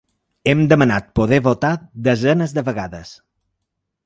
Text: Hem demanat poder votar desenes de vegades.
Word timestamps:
Hem 0.53 0.61
demanat 0.71 1.11
poder 1.19 1.39
votar 1.49 1.71
desenes 2.09 2.57
de 2.59 2.65
vegades. 2.71 3.15